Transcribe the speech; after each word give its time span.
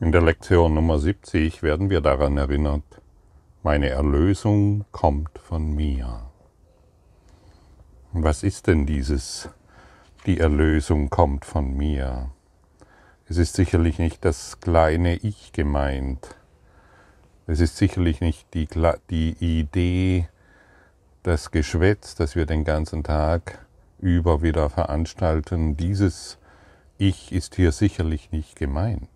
In 0.00 0.12
der 0.12 0.22
Lektion 0.22 0.74
Nummer 0.74 1.00
70 1.00 1.64
werden 1.64 1.90
wir 1.90 2.00
daran 2.00 2.36
erinnert, 2.36 2.84
meine 3.64 3.88
Erlösung 3.88 4.84
kommt 4.92 5.36
von 5.40 5.74
mir. 5.74 6.30
Was 8.12 8.44
ist 8.44 8.68
denn 8.68 8.86
dieses, 8.86 9.48
die 10.24 10.38
Erlösung 10.38 11.10
kommt 11.10 11.44
von 11.44 11.76
mir? 11.76 12.30
Es 13.28 13.38
ist 13.38 13.56
sicherlich 13.56 13.98
nicht 13.98 14.24
das 14.24 14.60
kleine 14.60 15.16
Ich 15.16 15.50
gemeint. 15.52 16.36
Es 17.48 17.58
ist 17.58 17.76
sicherlich 17.76 18.20
nicht 18.20 18.54
die, 18.54 18.68
die 19.10 19.32
Idee, 19.40 20.28
das 21.24 21.50
Geschwätz, 21.50 22.14
das 22.14 22.36
wir 22.36 22.46
den 22.46 22.62
ganzen 22.62 23.02
Tag 23.02 23.66
über 23.98 24.42
wieder 24.42 24.70
veranstalten. 24.70 25.76
Dieses 25.76 26.38
Ich 26.98 27.32
ist 27.32 27.56
hier 27.56 27.72
sicherlich 27.72 28.30
nicht 28.30 28.54
gemeint. 28.54 29.08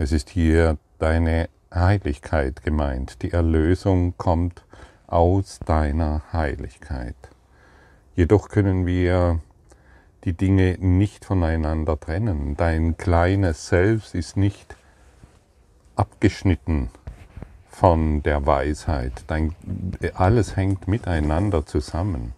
Es 0.00 0.12
ist 0.12 0.30
hier 0.30 0.78
deine 1.00 1.48
Heiligkeit 1.74 2.62
gemeint. 2.62 3.20
Die 3.22 3.32
Erlösung 3.32 4.16
kommt 4.16 4.62
aus 5.08 5.58
deiner 5.66 6.22
Heiligkeit. 6.32 7.16
Jedoch 8.14 8.48
können 8.48 8.86
wir 8.86 9.40
die 10.22 10.34
Dinge 10.34 10.76
nicht 10.78 11.24
voneinander 11.24 11.98
trennen. 11.98 12.56
Dein 12.56 12.96
kleines 12.96 13.66
Selbst 13.66 14.14
ist 14.14 14.36
nicht 14.36 14.76
abgeschnitten 15.96 16.90
von 17.68 18.22
der 18.22 18.46
Weisheit. 18.46 19.24
Dein, 19.26 19.56
alles 20.14 20.54
hängt 20.54 20.86
miteinander 20.86 21.66
zusammen. 21.66 22.34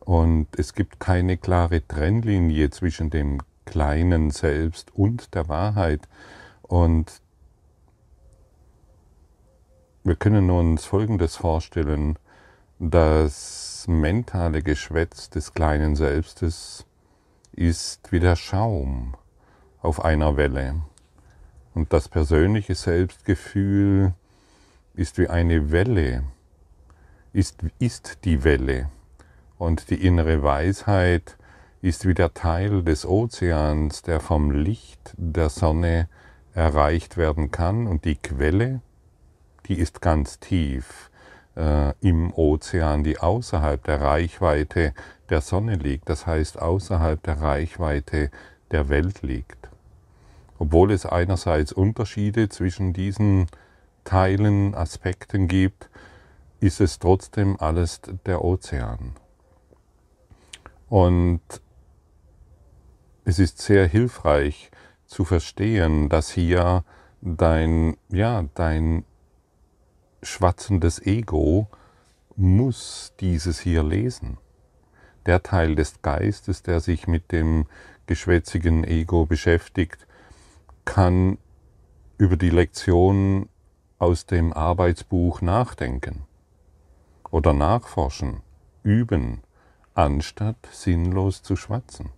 Und 0.00 0.46
es 0.56 0.72
gibt 0.72 0.98
keine 0.98 1.36
klare 1.36 1.86
Trennlinie 1.86 2.70
zwischen 2.70 3.10
dem 3.10 3.42
kleinen 3.66 4.30
Selbst 4.30 4.94
und 4.94 5.34
der 5.34 5.48
Wahrheit. 5.50 6.08
Und 6.74 7.22
wir 10.02 10.16
können 10.16 10.50
uns 10.50 10.84
Folgendes 10.84 11.36
vorstellen. 11.36 12.18
Das 12.80 13.84
mentale 13.86 14.60
Geschwätz 14.60 15.30
des 15.30 15.54
kleinen 15.54 15.94
Selbstes 15.94 16.84
ist 17.52 18.10
wie 18.10 18.18
der 18.18 18.34
Schaum 18.34 19.14
auf 19.82 20.04
einer 20.04 20.36
Welle. 20.36 20.82
Und 21.74 21.92
das 21.92 22.08
persönliche 22.08 22.74
Selbstgefühl 22.74 24.12
ist 24.94 25.16
wie 25.16 25.28
eine 25.28 25.70
Welle, 25.70 26.24
ist, 27.32 27.62
ist 27.78 28.24
die 28.24 28.42
Welle. 28.42 28.90
Und 29.58 29.90
die 29.90 30.04
innere 30.04 30.42
Weisheit 30.42 31.38
ist 31.82 32.04
wie 32.04 32.14
der 32.14 32.34
Teil 32.34 32.82
des 32.82 33.06
Ozeans, 33.06 34.02
der 34.02 34.18
vom 34.18 34.50
Licht 34.50 35.14
der 35.16 35.50
Sonne 35.50 36.08
erreicht 36.54 37.16
werden 37.16 37.50
kann. 37.50 37.86
Und 37.86 38.04
die 38.04 38.16
Quelle, 38.16 38.80
die 39.66 39.78
ist 39.78 40.00
ganz 40.00 40.38
tief 40.40 41.10
äh, 41.56 41.92
im 42.00 42.32
Ozean, 42.32 43.04
die 43.04 43.18
außerhalb 43.18 43.82
der 43.84 44.00
Reichweite 44.00 44.94
der 45.28 45.40
Sonne 45.40 45.76
liegt, 45.76 46.08
das 46.08 46.26
heißt 46.26 46.60
außerhalb 46.60 47.22
der 47.22 47.40
Reichweite 47.40 48.30
der 48.70 48.88
Welt 48.88 49.22
liegt. 49.22 49.68
Obwohl 50.58 50.92
es 50.92 51.06
einerseits 51.06 51.72
Unterschiede 51.72 52.48
zwischen 52.48 52.92
diesen 52.92 53.46
Teilen, 54.04 54.74
Aspekten 54.74 55.48
gibt, 55.48 55.88
ist 56.60 56.80
es 56.80 56.98
trotzdem 56.98 57.58
alles 57.58 58.00
der 58.26 58.44
Ozean. 58.44 59.16
Und 60.88 61.40
es 63.24 63.38
ist 63.38 63.58
sehr 63.58 63.86
hilfreich, 63.86 64.70
zu 65.14 65.24
verstehen, 65.24 66.08
dass 66.08 66.30
hier 66.30 66.82
dein, 67.20 67.96
ja, 68.08 68.44
dein 68.54 69.04
schwatzendes 70.22 71.00
Ego 71.00 71.68
muss 72.34 73.12
dieses 73.20 73.60
hier 73.60 73.84
lesen. 73.84 74.38
Der 75.24 75.44
Teil 75.44 75.76
des 75.76 76.02
Geistes, 76.02 76.64
der 76.64 76.80
sich 76.80 77.06
mit 77.06 77.30
dem 77.30 77.66
geschwätzigen 78.06 78.82
Ego 78.82 79.24
beschäftigt, 79.24 80.08
kann 80.84 81.38
über 82.18 82.36
die 82.36 82.50
Lektion 82.50 83.48
aus 84.00 84.26
dem 84.26 84.52
Arbeitsbuch 84.52 85.40
nachdenken 85.40 86.24
oder 87.30 87.52
nachforschen, 87.52 88.42
üben, 88.82 89.42
anstatt 89.94 90.68
sinnlos 90.72 91.44
zu 91.44 91.54
schwatzen. 91.54 92.10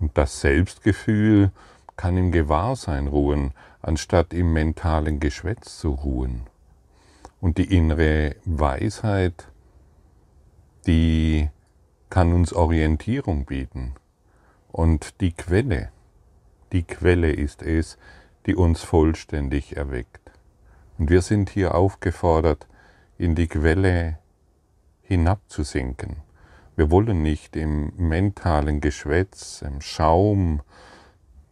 Und 0.00 0.16
das 0.16 0.40
Selbstgefühl 0.40 1.52
kann 1.96 2.16
im 2.16 2.32
Gewahrsein 2.32 3.06
ruhen, 3.06 3.52
anstatt 3.82 4.32
im 4.32 4.52
mentalen 4.52 5.20
Geschwätz 5.20 5.78
zu 5.78 5.90
ruhen. 5.90 6.46
Und 7.40 7.58
die 7.58 7.76
innere 7.76 8.36
Weisheit, 8.44 9.48
die 10.86 11.50
kann 12.08 12.32
uns 12.32 12.52
Orientierung 12.52 13.44
bieten. 13.44 13.94
Und 14.72 15.20
die 15.20 15.32
Quelle, 15.32 15.90
die 16.72 16.82
Quelle 16.82 17.32
ist 17.32 17.62
es, 17.62 17.98
die 18.46 18.54
uns 18.54 18.82
vollständig 18.82 19.76
erweckt. 19.76 20.30
Und 20.98 21.10
wir 21.10 21.22
sind 21.22 21.50
hier 21.50 21.74
aufgefordert, 21.74 22.66
in 23.18 23.34
die 23.34 23.48
Quelle 23.48 24.18
hinabzusinken 25.02 26.16
wir 26.80 26.90
wollen 26.90 27.22
nicht 27.22 27.56
im 27.56 27.92
mentalen 27.98 28.80
Geschwätz, 28.80 29.60
im 29.60 29.82
Schaum 29.82 30.62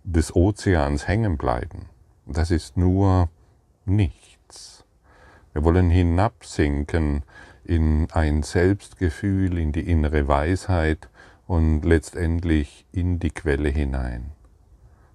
des 0.03 0.35
Ozeans 0.35 1.07
hängen 1.07 1.37
bleiben. 1.37 1.91
Das 2.25 2.51
ist 2.51 2.79
nur 2.79 3.29
nichts. 3.85 4.87
Wir 5.53 5.65
wollen 5.65 5.91
hinabsinken 5.91 7.25
in 7.63 8.09
ein 8.11 8.43
Selbstgefühl, 8.43 9.59
in 9.59 9.71
die 9.71 9.91
innere 9.91 10.29
Weisheit 10.29 11.11
und 11.47 11.83
letztendlich 11.83 12.87
in 12.91 13.19
die 13.19 13.31
Quelle 13.31 13.69
hinein. 13.69 14.33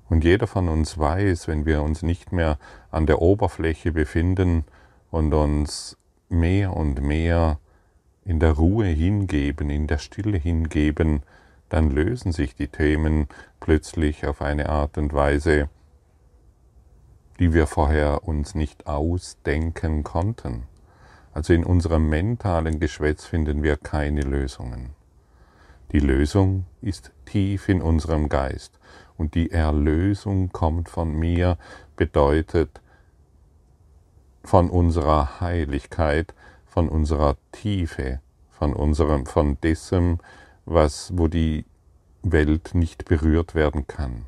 Und 0.09 0.23
jeder 0.23 0.45
von 0.45 0.69
uns 0.69 0.95
weiß, 0.99 1.47
wenn 1.47 1.65
wir 1.65 1.81
uns 1.81 2.03
nicht 2.03 2.31
mehr 2.31 2.59
an 2.91 3.07
der 3.07 3.19
Oberfläche 3.19 3.91
befinden 3.91 4.63
und 5.09 5.33
uns 5.33 5.97
mehr 6.29 6.75
und 6.75 7.01
mehr 7.01 7.57
in 8.25 8.39
der 8.39 8.53
Ruhe 8.53 8.85
hingeben, 8.85 9.69
in 9.69 9.87
der 9.87 9.97
Stille 9.97 10.37
hingeben, 10.37 11.23
dann 11.69 11.89
lösen 11.89 12.31
sich 12.31 12.55
die 12.55 12.67
Themen 12.67 13.27
plötzlich 13.59 14.25
auf 14.25 14.41
eine 14.41 14.69
Art 14.69 14.97
und 14.97 15.13
Weise, 15.13 15.69
die 17.39 17.53
wir 17.53 17.67
vorher 17.67 18.27
uns 18.27 18.55
nicht 18.55 18.87
ausdenken 18.87 20.03
konnten. 20.03 20.63
Also 21.33 21.53
in 21.53 21.63
unserem 21.63 22.09
mentalen 22.09 22.79
Geschwätz 22.79 23.25
finden 23.25 23.63
wir 23.63 23.77
keine 23.77 24.21
Lösungen. 24.21 24.91
Die 25.91 25.99
Lösung 25.99 26.65
ist 26.81 27.11
tief 27.25 27.69
in 27.69 27.81
unserem 27.81 28.29
Geist 28.29 28.79
und 29.17 29.35
die 29.35 29.51
Erlösung 29.51 30.49
kommt 30.51 30.89
von 30.89 31.13
mir, 31.13 31.57
bedeutet 31.95 32.81
von 34.43 34.69
unserer 34.69 35.39
Heiligkeit, 35.39 36.33
von 36.73 36.89
unserer 36.89 37.37
Tiefe, 37.51 38.19
von 38.49 38.73
unserem, 38.73 39.27
von 39.27 39.61
dessen, 39.61 40.17
was, 40.65 41.15
wo 41.15 41.27
die 41.27 41.65
Welt 42.23 42.73
nicht 42.73 43.05
berührt 43.05 43.53
werden 43.53 43.85
kann. 43.85 44.25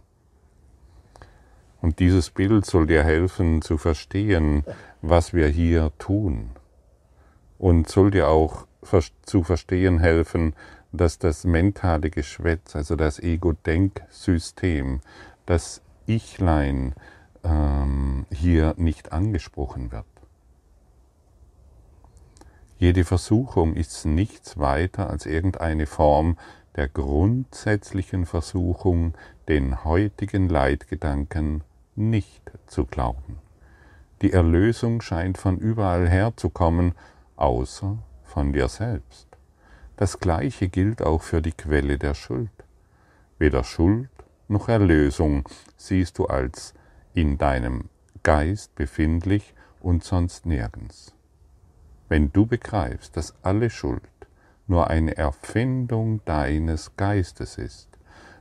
Und 1.81 1.97
dieses 1.97 2.29
Bild 2.29 2.63
soll 2.67 2.85
dir 2.85 3.03
helfen 3.03 3.63
zu 3.63 3.79
verstehen, 3.79 4.63
was 5.01 5.34
wir 5.34 5.47
hier 5.47 5.91
tun. 5.97 6.51
Und 7.57 7.89
soll 7.89 8.11
dir 8.11 8.28
auch 8.28 8.67
zu 9.23 9.41
verstehen 9.41 9.97
helfen, 9.97 10.53
dass 10.91 11.17
das 11.17 11.45
mentale 11.45 12.11
Geschwätz, 12.11 12.75
also 12.75 12.95
das 12.95 13.17
Ego-Denksystem, 13.17 15.00
das 15.47 15.81
Ichlein 16.05 16.93
ähm, 17.43 18.28
hier 18.31 18.75
nicht 18.78 19.14
angesprochen 19.14 19.91
wird. 19.91 20.05
Jede 22.77 23.05
Versuchung 23.05 23.73
ist 23.73 24.05
nichts 24.05 24.57
weiter 24.57 25.09
als 25.09 25.25
irgendeine 25.25 25.85
Form 25.85 26.37
der 26.75 26.89
grundsätzlichen 26.89 28.25
Versuchung, 28.25 29.13
den 29.47 29.85
heutigen 29.85 30.49
Leitgedanken 30.49 31.63
nicht 31.95 32.51
zu 32.67 32.85
glauben. 32.85 33.39
Die 34.22 34.33
Erlösung 34.33 35.01
scheint 35.01 35.37
von 35.37 35.57
überall 35.57 36.09
her 36.09 36.33
zu 36.35 36.49
kommen, 36.49 36.93
außer 37.37 37.97
von 38.23 38.51
dir 38.51 38.67
selbst. 38.67 39.27
Das 39.95 40.19
Gleiche 40.19 40.67
gilt 40.67 41.01
auch 41.01 41.22
für 41.22 41.41
die 41.41 41.53
Quelle 41.53 41.97
der 41.97 42.13
Schuld. 42.13 42.51
Weder 43.39 43.63
Schuld 43.63 44.09
noch 44.49 44.67
Erlösung 44.67 45.47
siehst 45.77 46.17
du 46.17 46.25
als 46.25 46.73
in 47.13 47.37
deinem 47.37 47.85
Geist 48.23 48.75
befindlich 48.75 49.53
und 49.79 50.03
sonst 50.03 50.45
nirgends. 50.45 51.15
Wenn 52.07 52.31
du 52.31 52.46
begreifst, 52.46 53.17
dass 53.17 53.34
alle 53.41 53.69
Schuld 53.69 54.02
nur 54.67 54.90
eine 54.90 55.17
Erfindung 55.17 56.22
deines 56.25 56.96
Geistes 56.97 57.57
ist, 57.57 57.90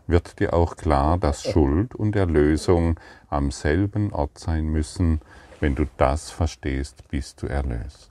wird 0.06 0.38
dir 0.38 0.52
auch 0.52 0.76
klar, 0.76 1.19
dass 1.19 1.43
Schuld 1.44 1.94
und 1.94 2.14
Erlösung 2.14 3.00
am 3.28 3.50
selben 3.50 4.12
Ort 4.12 4.38
sein 4.38 4.66
müssen. 4.66 5.20
Wenn 5.61 5.75
du 5.75 5.87
das 5.96 6.31
verstehst, 6.31 7.08
bist 7.08 7.43
du 7.43 7.46
erlöst. 7.46 8.11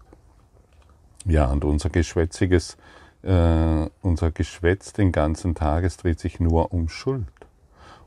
Ja, 1.26 1.52
und 1.52 1.64
unser 1.64 1.90
geschwätziges, 1.90 2.78
äh, 3.22 3.88
unser 4.02 4.32
Geschwätz 4.32 4.94
den 4.94 5.12
ganzen 5.12 5.54
Tag, 5.54 5.88
dreht 5.98 6.20
sich 6.20 6.40
nur 6.40 6.74
um 6.74 6.90
Schuld. 6.90 7.28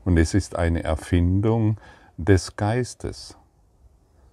Und 0.03 0.17
es 0.17 0.33
ist 0.33 0.55
eine 0.55 0.83
Erfindung 0.83 1.77
des 2.17 2.55
Geistes. 2.55 3.37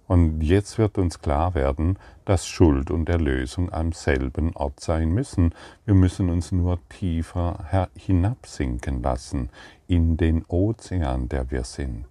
Und 0.07 0.41
jetzt 0.41 0.77
wird 0.77 0.97
uns 0.97 1.19
klar 1.19 1.55
werden, 1.55 1.97
dass 2.25 2.47
Schuld 2.47 2.91
und 2.91 3.09
Erlösung 3.09 3.73
am 3.73 3.91
selben 3.91 4.55
Ort 4.55 4.79
sein 4.79 5.09
müssen. 5.09 5.53
Wir 5.85 5.95
müssen 5.95 6.29
uns 6.29 6.51
nur 6.51 6.79
tiefer 6.89 7.89
hinabsinken 7.95 9.01
lassen 9.01 9.49
in 9.87 10.15
den 10.17 10.45
Ozean, 10.45 11.27
der 11.27 11.49
wir 11.49 11.63
sind. 11.63 12.05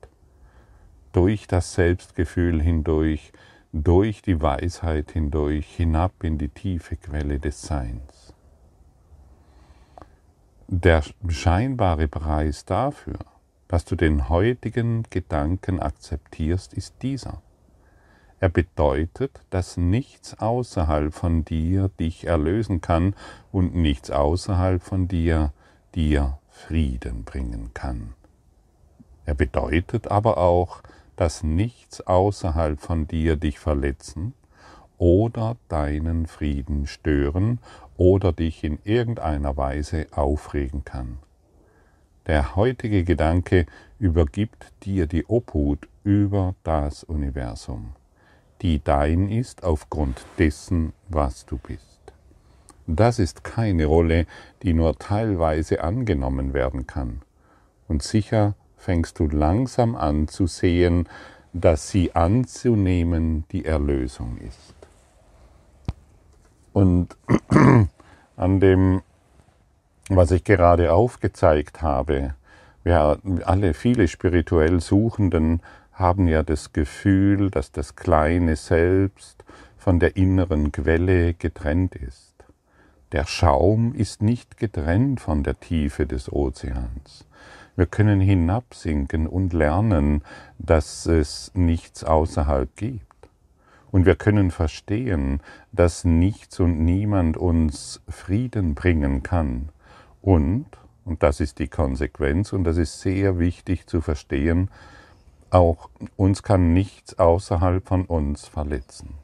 Durch 1.13 1.47
das 1.47 1.75
Selbstgefühl 1.75 2.61
hindurch, 2.61 3.33
durch 3.73 4.23
die 4.23 4.43
Weisheit 4.43 5.13
hindurch, 5.13 5.67
hinab 5.67 6.25
in 6.25 6.39
die 6.39 6.49
tiefe 6.49 6.97
Quelle 6.97 7.39
des 7.39 7.63
Seins. 7.63 8.35
Der 10.67 11.03
scheinbare 11.29 12.09
Preis 12.09 12.65
dafür, 12.65 13.19
dass 13.69 13.85
du 13.85 13.95
den 13.95 14.29
heutigen 14.29 15.05
Gedanken 15.11 15.79
akzeptierst, 15.79 16.75
ist 16.75 16.95
dieser. 17.03 17.43
Er 18.45 18.51
bedeutet, 18.51 19.41
dass 19.49 19.79
nichts 19.79 20.39
außerhalb 20.39 21.15
von 21.15 21.47
dir 21.47 21.89
dich 21.99 22.27
erlösen 22.27 22.83
kann 22.83 23.15
und 23.53 23.75
nichts 23.75 24.11
außerhalb 24.11 24.83
von 24.83 25.09
dir 25.09 25.55
dir 25.95 26.37
Frieden 26.51 27.25
bringen 27.25 27.71
kann. 27.73 28.13
Er 29.25 29.33
bedeutet 29.33 30.09
aber 30.09 30.37
auch, 30.37 30.83
dass 31.17 31.43
nichts 31.43 32.03
außerhalb 32.03 32.79
von 32.79 33.09
dir 33.09 33.37
dich 33.37 33.59
verletzen 33.59 34.35
oder 34.99 35.57
deinen 35.71 36.27
Frieden 36.27 36.87
stören 36.87 37.61
oder 37.97 38.31
dich 38.31 38.63
in 38.63 38.79
irgendeiner 38.85 39.57
Weise 39.57 40.07
aufregen 40.11 40.85
kann. 40.85 41.17
Der 42.27 42.57
heutige 42.57 43.05
Gedanke 43.05 43.65
übergibt 43.99 44.71
dir 44.83 45.07
die 45.07 45.25
Obhut 45.25 45.89
über 46.03 46.55
das 46.63 47.05
Universum 47.05 47.95
die 48.65 48.83
dein 48.83 49.29
ist 49.29 49.63
aufgrund 49.63 50.25
dessen, 50.39 50.95
was 51.11 51.45
du 51.45 51.59
bist. 51.59 52.01
Das 52.87 53.19
ist 53.19 53.45
keine 53.45 53.85
Rolle, 53.85 54.27
die 54.63 54.73
nur 54.73 54.99
teilweise 54.99 55.85
angenommen 55.85 56.55
werden 56.55 56.87
kann. 56.87 57.21
Und 57.89 58.03
sicher 58.03 58.55
fängst 58.79 59.19
du 59.19 59.29
langsam 59.29 59.95
an 59.95 60.29
zu 60.29 60.47
sehen, 60.47 61.11
dass 61.53 61.91
sie 61.91 62.15
anzunehmen 62.15 63.45
die 63.53 63.67
Erlösung 63.67 64.39
ist. 64.39 64.75
Und 66.73 67.19
an 68.37 68.61
dem, 68.61 69.03
was 70.09 70.31
ich 70.31 70.43
gerade 70.43 70.91
aufgezeigt 70.95 71.83
habe, 71.83 72.35
wir 72.83 73.19
alle 73.45 73.75
viele 73.75 74.09
spirituell 74.09 74.81
Suchenden 74.81 75.61
haben 75.95 76.29
ja 76.29 76.43
das 76.43 76.73
Gefühl, 76.73 77.51
dass 77.51 77.73
das 77.73 77.97
kleine 77.97 78.57
Selbst 78.57 79.45
von 79.77 80.01
der 80.01 80.17
inneren 80.17 80.73
Quelle 80.73 81.35
getrennt 81.35 81.95
ist. 81.95 82.35
Der 83.13 83.27
Schaum 83.27 83.95
ist 83.95 84.23
nicht 84.23 84.57
getrennt 84.57 85.21
von 85.21 85.45
der 85.45 85.59
Tiefe 85.61 86.07
des 86.07 86.33
Ozeans. 86.33 87.27
Wir 87.77 87.87
können 87.87 88.21
hinabsinken 88.21 89.27
und 89.27 89.53
lernen, 89.53 90.23
dass 90.59 91.07
es 91.07 91.53
nichts 91.55 92.03
außerhalb 92.03 92.75
gibt. 92.77 93.05
Und 93.91 94.07
wir 94.07 94.17
können 94.17 94.51
verstehen, 94.51 95.41
dass 95.71 96.05
nichts 96.05 96.59
und 96.59 96.85
niemand 96.85 97.37
uns 97.37 98.01
Frieden 98.09 98.75
bringen 98.75 99.23
kann. 99.23 99.69
Und, 100.21 100.67
und 101.05 101.23
das 101.23 101.39
ist 101.39 101.61
die 101.61 101.69
Konsequenz, 101.69 102.53
und 102.53 102.65
das 102.65 102.77
ist 102.77 103.01
sehr 103.01 103.39
wichtig 103.39 103.87
zu 103.87 104.01
verstehen, 104.01 104.71
auch 105.55 105.89
uns 106.17 106.43
kann 106.43 106.75
nichts 106.75 107.19
außerhalb 107.19 107.87
von 107.87 108.05
uns 108.07 108.47
verletzen. 108.47 109.15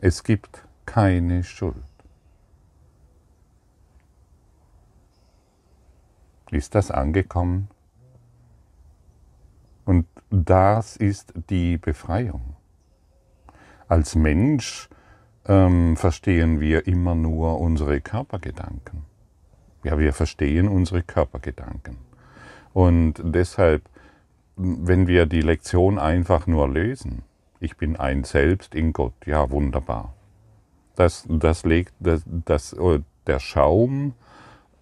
Es 0.00 0.24
gibt 0.24 0.66
keine 0.84 1.44
Schuld. 1.44 1.76
Ist 6.50 6.74
das 6.74 6.90
angekommen? 6.90 7.68
Und 9.84 10.06
das 10.30 10.96
ist 10.96 11.32
die 11.48 11.78
Befreiung. 11.78 12.56
Als 13.88 14.16
Mensch 14.16 14.88
ähm, 15.46 15.96
verstehen 15.96 16.60
wir 16.60 16.88
immer 16.88 17.14
nur 17.14 17.60
unsere 17.60 18.00
Körpergedanken. 18.00 19.04
Ja, 19.84 19.96
wir 19.98 20.12
verstehen 20.12 20.66
unsere 20.66 21.04
Körpergedanken. 21.04 21.98
Und 22.72 23.14
deshalb 23.22 23.88
wenn 24.56 25.06
wir 25.06 25.26
die 25.26 25.42
Lektion 25.42 25.98
einfach 25.98 26.46
nur 26.46 26.68
lösen, 26.68 27.22
ich 27.60 27.76
bin 27.76 27.96
ein 27.96 28.24
Selbst 28.24 28.74
in 28.74 28.92
Gott, 28.92 29.14
ja 29.26 29.50
wunderbar. 29.50 30.14
Das, 30.94 31.26
das 31.28 31.64
legt, 31.64 31.92
das, 32.00 32.22
das, 32.26 32.78
oh, 32.78 32.98
der 33.26 33.38
Schaum 33.38 34.14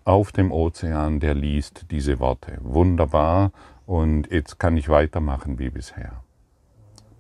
auf 0.05 0.33
dem 0.33 0.53
Ozean, 0.53 1.19
der 1.19 1.35
liest 1.35 1.87
diese 1.91 2.21
Worte. 2.21 2.59
Wunderbar. 2.63 3.53
Und 3.87 4.31
jetzt 4.31 4.59
kann 4.59 4.77
ich 4.77 4.89
weitermachen 4.89 5.59
wie 5.59 5.71
bisher. 5.71 6.23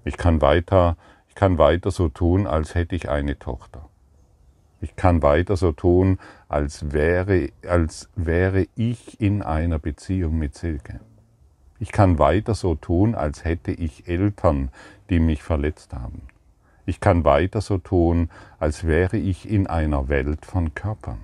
Ich 0.05 0.17
kann 0.17 0.41
weiter, 0.41 0.97
ich 1.29 1.35
kann 1.35 1.59
weiter 1.59 1.91
so 1.91 2.09
tun, 2.09 2.47
als 2.47 2.75
hätte 2.75 2.95
ich 2.95 3.09
eine 3.09 3.39
Tochter. 3.39 3.89
Ich 4.81 4.97
kann 4.97 5.23
weiter 5.23 5.57
so 5.57 5.73
tun, 5.73 6.19
als 6.49 6.93
wäre, 6.93 7.49
als 7.67 8.11
wäre 8.15 8.67
ich 8.77 9.21
in 9.21 9.43
einer 9.43 9.79
Beziehung 9.79 10.39
mit 10.39 10.55
Silke. 10.55 11.01
Ich 11.85 11.93
kann 11.93 12.19
weiter 12.19 12.55
so 12.55 12.77
tun, 12.77 13.15
als 13.15 13.45
hätte 13.45 13.71
ich 13.71 14.09
Eltern, 14.09 14.71
die 15.11 15.21
mich 15.21 15.43
verletzt 15.43 15.93
haben. 15.93 16.23
Ich 16.87 16.99
kann 16.99 17.27
weiter 17.27 17.61
so 17.61 17.77
tun, 17.77 18.31
als 18.59 18.85
wäre 18.87 19.19
ich 19.19 19.47
in 19.47 19.67
einer 19.67 20.09
Welt 20.09 20.47
von 20.47 20.75
Körpern. 20.75 21.19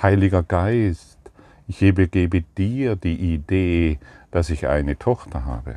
Heiliger 0.00 0.42
Geist, 0.42 1.18
ich 1.68 1.82
übergebe 1.82 2.40
dir 2.56 2.96
die 2.96 3.34
Idee, 3.34 3.98
dass 4.30 4.48
ich 4.48 4.66
eine 4.66 4.98
Tochter 4.98 5.44
habe. 5.44 5.76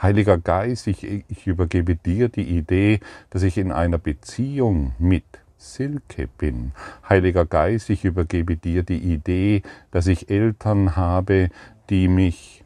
Heiliger 0.00 0.38
Geist, 0.38 0.86
ich, 0.86 1.04
ich 1.04 1.46
übergebe 1.46 1.96
dir 1.96 2.30
die 2.30 2.56
Idee, 2.56 3.00
dass 3.28 3.42
ich 3.42 3.58
in 3.58 3.72
einer 3.72 3.98
Beziehung 3.98 4.94
mit 4.98 5.24
Silke 5.58 6.28
bin. 6.38 6.72
Heiliger 7.06 7.44
Geist, 7.44 7.90
ich 7.90 8.06
übergebe 8.06 8.56
dir 8.56 8.84
die 8.84 9.12
Idee, 9.12 9.62
dass 9.90 10.06
ich 10.06 10.30
Eltern 10.30 10.96
habe, 10.96 11.50
die 11.90 12.08
mich 12.08 12.64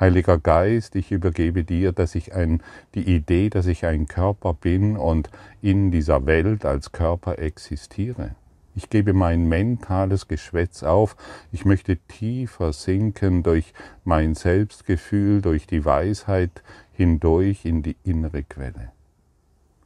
Heiliger 0.00 0.38
Geist, 0.38 0.94
ich 0.94 1.10
übergebe 1.10 1.64
dir, 1.64 1.90
dass 1.90 2.14
ich 2.14 2.32
ein, 2.32 2.62
die 2.94 3.02
Idee, 3.02 3.50
dass 3.50 3.66
ich 3.66 3.84
ein 3.84 4.06
Körper 4.06 4.54
bin 4.54 4.96
und 4.96 5.28
in 5.60 5.90
dieser 5.90 6.24
Welt 6.24 6.64
als 6.64 6.92
Körper 6.92 7.40
existiere. 7.40 8.36
Ich 8.76 8.90
gebe 8.90 9.12
mein 9.12 9.48
mentales 9.48 10.28
Geschwätz 10.28 10.84
auf. 10.84 11.16
Ich 11.50 11.64
möchte 11.64 11.96
tiefer 11.96 12.72
sinken 12.72 13.42
durch 13.42 13.72
mein 14.04 14.36
Selbstgefühl, 14.36 15.42
durch 15.42 15.66
die 15.66 15.84
Weisheit 15.84 16.62
hindurch 16.92 17.64
in 17.64 17.82
die 17.82 17.96
innere 18.04 18.44
Quelle. 18.44 18.92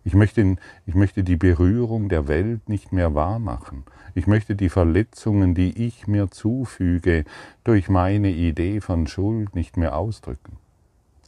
Ich 0.05 0.15
möchte, 0.15 0.57
ich 0.85 0.95
möchte 0.95 1.23
die 1.23 1.37
Berührung 1.37 2.09
der 2.09 2.27
Welt 2.27 2.69
nicht 2.69 2.93
mehr 2.93 3.15
wahrmachen. 3.15 3.85
Ich 4.15 4.27
möchte 4.27 4.57
die 4.57 4.69
Verletzungen, 4.69 5.55
die 5.55 5.87
ich 5.87 6.07
mir 6.07 6.31
zufüge, 6.31 7.25
durch 7.65 7.89
meine 7.89 8.31
Idee 8.31 8.81
von 8.81 9.07
Schuld 9.07 9.55
nicht 9.55 9.77
mehr 9.77 9.97
ausdrücken. 9.97 10.59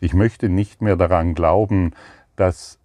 Ich 0.00 0.12
möchte 0.12 0.48
nicht 0.48 0.82
mehr 0.82 0.96
daran 0.96 1.34
glauben, 1.34 1.92
dass, 2.36 2.78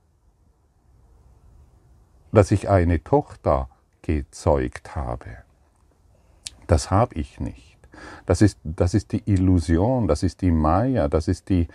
dass 2.31 2.51
ich 2.51 2.69
eine 2.69 3.03
Tochter 3.03 3.67
gezeugt 4.03 4.95
habe. 4.95 5.37
Das 6.67 6.91
habe 6.91 7.15
ich 7.15 7.39
nicht. 7.39 7.77
Das 8.25 8.41
ist, 8.41 8.59
das 8.63 8.93
ist 8.93 9.11
die 9.11 9.23
Illusion, 9.25 10.07
das 10.07 10.23
ist 10.23 10.41
die 10.41 10.51
Maya, 10.51 11.07
das 11.07 11.27
ist, 11.27 11.49
die, 11.49 11.67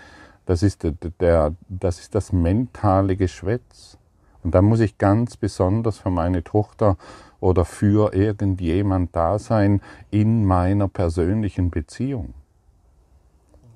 das, 0.47 0.63
ist 0.63 0.87
der, 1.21 1.55
das 1.69 1.99
ist 1.99 2.15
das 2.15 2.33
mentale 2.33 3.17
Geschwätz. 3.17 3.99
Und 4.45 4.55
da 4.55 4.63
muss 4.63 4.81
ich 4.81 4.99
ganz 4.99 5.37
besonders 5.37 5.99
für 5.99 6.11
meine 6.11 6.45
Tochter 6.45 6.97
oder 7.41 7.65
für 7.65 8.15
irgendjemand 8.15 9.17
da 9.17 9.39
sein 9.39 9.81
in 10.11 10.45
meiner 10.45 10.87
persönlichen 10.87 11.71
Beziehung. 11.71 12.35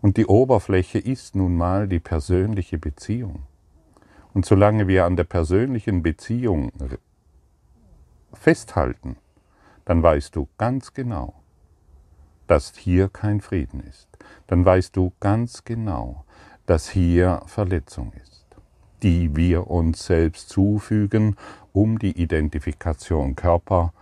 Und 0.00 0.16
die 0.16 0.26
Oberfläche 0.26 0.98
ist 0.98 1.34
nun 1.34 1.56
mal 1.56 1.88
die 1.88 1.98
persönliche 1.98 2.78
Beziehung. 2.78 3.42
Und 4.32 4.46
solange 4.46 4.86
wir 4.86 5.04
an 5.04 5.16
der 5.16 5.24
persönlichen 5.24 6.02
Beziehung 6.02 6.70
festhalten, 8.32 9.16
dann 9.84 10.02
weißt 10.02 10.36
du 10.36 10.48
ganz 10.58 10.92
genau, 10.92 11.34
dass 12.46 12.76
hier 12.76 13.08
kein 13.08 13.40
Frieden 13.40 13.80
ist, 13.80 14.08
dann 14.46 14.64
weißt 14.64 14.94
du 14.96 15.12
ganz 15.18 15.64
genau, 15.64 16.24
dass 16.66 16.88
hier 16.88 17.42
Verletzung 17.46 18.12
ist, 18.22 18.37
die 19.02 19.36
wir 19.36 19.68
uns 19.68 20.06
selbst 20.06 20.48
zufügen, 20.48 21.36
um 21.72 21.98
die 21.98 22.20
Identifikation 22.20 23.36
Körper 23.36 23.92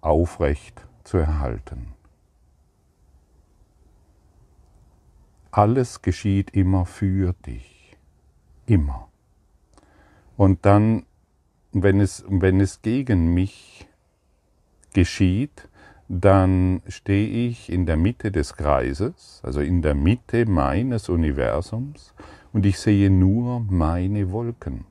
aufrecht 0.00 0.82
zu 1.04 1.18
erhalten. 1.18 1.94
Alles 5.50 6.02
geschieht 6.02 6.50
immer 6.50 6.86
für 6.86 7.32
dich. 7.44 7.96
Immer. 8.66 9.08
Und 10.36 10.64
dann, 10.64 11.06
wenn 11.72 12.00
es, 12.00 12.24
wenn 12.28 12.60
es 12.60 12.82
gegen 12.82 13.34
mich 13.34 13.88
geschieht, 14.94 15.68
dann 16.12 16.82
stehe 16.88 17.48
ich 17.48 17.70
in 17.70 17.86
der 17.86 17.96
Mitte 17.96 18.32
des 18.32 18.56
Kreises, 18.56 19.40
also 19.44 19.60
in 19.60 19.80
der 19.80 19.94
Mitte 19.94 20.44
meines 20.44 21.08
Universums, 21.08 22.14
und 22.52 22.66
ich 22.66 22.80
sehe 22.80 23.10
nur 23.10 23.60
meine 23.60 24.32
Wolken. 24.32 24.86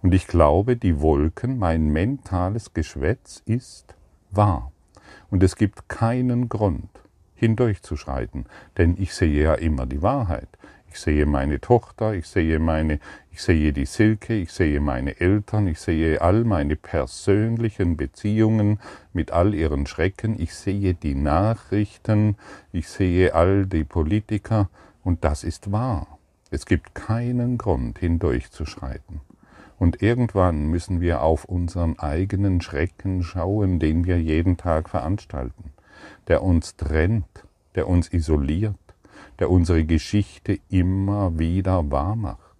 Und 0.00 0.14
ich 0.14 0.26
glaube, 0.26 0.76
die 0.76 1.02
Wolken, 1.02 1.58
mein 1.58 1.88
mentales 1.88 2.72
Geschwätz 2.72 3.42
ist 3.44 3.96
wahr. 4.30 4.72
Und 5.30 5.42
es 5.42 5.56
gibt 5.56 5.90
keinen 5.90 6.48
Grund, 6.48 6.88
hindurchzuschreiten, 7.34 8.46
denn 8.78 8.96
ich 8.98 9.12
sehe 9.12 9.42
ja 9.42 9.54
immer 9.56 9.84
die 9.84 10.00
Wahrheit. 10.00 10.48
Ich 10.90 11.00
sehe 11.00 11.26
meine 11.26 11.60
Tochter, 11.60 12.14
ich 12.14 12.26
sehe 12.26 12.58
meine, 12.58 12.98
ich 13.30 13.42
sehe 13.42 13.72
die 13.72 13.86
Silke, 13.86 14.34
ich 14.34 14.52
sehe 14.52 14.80
meine 14.80 15.20
Eltern, 15.20 15.68
ich 15.68 15.80
sehe 15.80 16.20
all 16.20 16.44
meine 16.44 16.76
persönlichen 16.76 17.96
Beziehungen 17.96 18.80
mit 19.12 19.30
all 19.30 19.54
ihren 19.54 19.86
Schrecken, 19.86 20.40
ich 20.40 20.54
sehe 20.54 20.94
die 20.94 21.14
Nachrichten, 21.14 22.36
ich 22.72 22.88
sehe 22.88 23.34
all 23.34 23.66
die 23.66 23.84
Politiker 23.84 24.70
und 25.04 25.24
das 25.24 25.44
ist 25.44 25.70
wahr. 25.70 26.18
Es 26.50 26.64
gibt 26.64 26.94
keinen 26.94 27.58
Grund 27.58 27.98
hindurchzuschreiten. 27.98 29.20
Und 29.78 30.02
irgendwann 30.02 30.66
müssen 30.66 31.00
wir 31.00 31.22
auf 31.22 31.44
unseren 31.44 31.98
eigenen 31.98 32.60
Schrecken 32.60 33.22
schauen, 33.22 33.78
den 33.78 34.04
wir 34.06 34.20
jeden 34.20 34.56
Tag 34.56 34.88
veranstalten, 34.88 35.72
der 36.26 36.42
uns 36.42 36.76
trennt, 36.76 37.44
der 37.74 37.86
uns 37.86 38.12
isoliert, 38.12 38.74
der 39.38 39.50
unsere 39.50 39.84
Geschichte 39.84 40.58
immer 40.68 41.38
wieder 41.38 41.90
wahr 41.90 42.16
macht. 42.16 42.56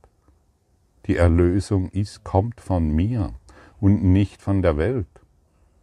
Die 1.07 1.17
Erlösung 1.17 1.89
ist, 1.91 2.23
kommt 2.25 2.61
von 2.61 2.91
mir 2.91 3.33
und 3.81 4.05
nicht 4.05 4.43
von 4.43 4.63
der 4.63 4.77
Welt. 4.77 5.07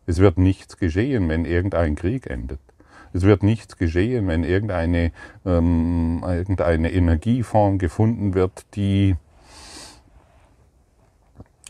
Es 0.05 0.19
wird 0.19 0.37
nichts 0.37 0.77
geschehen, 0.77 1.29
wenn 1.29 1.45
irgendein 1.45 1.95
Krieg 1.95 2.27
endet. 2.27 2.59
Es 3.11 3.23
wird 3.23 3.43
nichts 3.43 3.77
geschehen, 3.77 4.27
wenn 4.27 4.43
irgendeine, 4.43 5.11
ähm, 5.45 6.21
irgendeine 6.23 6.91
Energieform 6.91 7.77
gefunden 7.77 8.33
wird, 8.33 8.65
die 8.75 9.15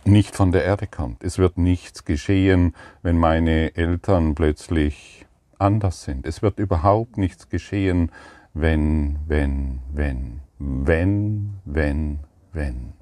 nicht 0.05 0.35
von 0.35 0.51
der 0.51 0.63
Erde 0.63 0.87
kommt. 0.87 1.23
Es 1.23 1.37
wird 1.37 1.57
nichts 1.57 2.03
geschehen, 2.03 2.75
wenn 3.03 3.17
meine 3.17 3.75
Eltern 3.75 4.35
plötzlich 4.35 5.25
anders 5.57 6.03
sind. 6.03 6.25
Es 6.25 6.41
wird 6.41 6.59
überhaupt 6.59 7.17
nichts 7.17 7.49
geschehen, 7.49 8.11
wenn, 8.55 9.17
wenn, 9.27 9.81
wenn, 9.93 10.39
wenn, 10.59 11.59
wenn, 11.65 12.19
wenn. 12.53 12.93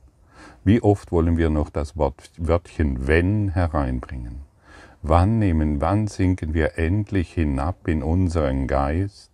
Wie 0.63 0.81
oft 0.81 1.11
wollen 1.11 1.37
wir 1.37 1.51
noch 1.51 1.69
das 1.69 1.95
Wort, 1.95 2.31
Wörtchen 2.37 3.07
wenn 3.07 3.49
hereinbringen? 3.49 4.41
Wann 5.03 5.37
nehmen, 5.37 5.79
wann 5.79 6.07
sinken 6.07 6.55
wir 6.55 6.79
endlich 6.79 7.33
hinab 7.33 7.87
in 7.87 8.01
unseren 8.01 8.67
Geist, 8.67 9.29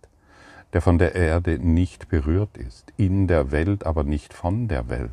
der 0.74 0.82
von 0.82 0.98
der 0.98 1.14
Erde 1.14 1.58
nicht 1.58 2.10
berührt 2.10 2.58
ist, 2.58 2.92
in 2.98 3.26
der 3.26 3.50
Welt, 3.50 3.86
aber 3.86 4.04
nicht 4.04 4.34
von 4.34 4.68
der 4.68 4.90
Welt? 4.90 5.10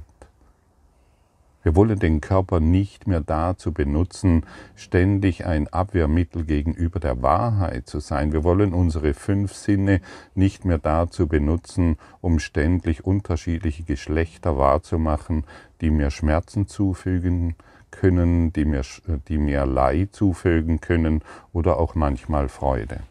Wir 1.67 1.75
wollen 1.75 1.99
den 1.99 2.21
Körper 2.21 2.61
nicht 2.61 3.07
mehr 3.07 3.19
dazu 3.19 3.73
benutzen, 3.73 4.45
ständig 4.77 5.45
ein 5.45 5.67
Abwehrmittel 5.67 6.45
gegenüber 6.45 7.01
der 7.01 7.21
Wahrheit 7.21 7.87
zu 7.87 7.99
sein. 7.99 8.31
Wir 8.31 8.45
wollen 8.45 8.73
unsere 8.73 9.13
fünf 9.13 9.51
Sinne 9.51 9.99
nicht 10.33 10.63
mehr 10.63 10.77
dazu 10.77 11.27
benutzen, 11.27 11.97
um 12.21 12.39
ständig 12.39 13.03
unterschiedliche 13.03 13.83
Geschlechter 13.83 14.57
wahrzumachen, 14.57 15.43
die 15.81 15.91
mir 15.91 16.09
Schmerzen 16.09 16.67
zufügen 16.67 17.55
können, 17.91 18.53
die 18.53 18.63
mir, 18.63 18.83
die 19.27 19.37
mir 19.37 19.65
Leid 19.65 20.15
zufügen 20.15 20.79
können 20.79 21.21
oder 21.51 21.79
auch 21.79 21.95
manchmal 21.95 22.47
Freude. 22.47 23.01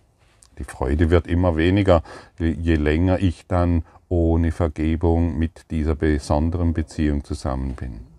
Die 0.58 0.64
Freude 0.64 1.10
wird 1.10 1.26
immer 1.26 1.58
weniger, 1.58 2.02
je 2.38 2.76
länger 2.76 3.18
ich 3.18 3.46
dann 3.46 3.82
ohne 4.08 4.50
Vergebung 4.50 5.38
mit 5.38 5.70
dieser 5.70 5.94
besonderen 5.94 6.72
Beziehung 6.72 7.22
zusammen 7.22 7.74
bin. 7.74 8.15